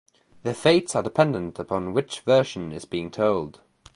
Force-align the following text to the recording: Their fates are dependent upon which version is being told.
Their 0.41 0.55
fates 0.55 0.95
are 0.95 1.03
dependent 1.03 1.59
upon 1.59 1.93
which 1.93 2.21
version 2.21 2.71
is 2.71 2.85
being 2.85 3.11
told. 3.11 3.61